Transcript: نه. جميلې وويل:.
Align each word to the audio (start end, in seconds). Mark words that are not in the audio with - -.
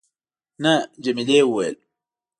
نه. 0.63 0.73
جميلې 1.03 1.39
وويل:. 1.45 1.77